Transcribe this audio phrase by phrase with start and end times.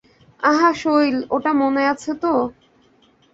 [0.43, 2.33] আহা শৈল, ওটা মনে আছে তো?